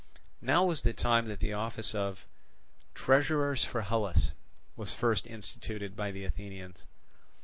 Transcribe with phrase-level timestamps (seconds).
[0.41, 2.25] Now was the time that the office of
[2.95, 4.31] "Treasurers for Hellas"
[4.75, 6.87] was first instituted by the Athenians.